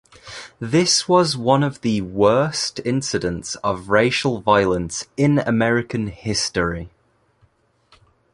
This 0.59 1.07
was 1.07 1.37
one 1.37 1.61
of 1.61 1.81
the 1.81 2.01
worst 2.01 2.81
incidents 2.83 3.53
of 3.57 3.89
racial 3.89 4.41
violence 4.41 5.05
in 5.15 5.37
American 5.37 6.07
history. 6.07 6.89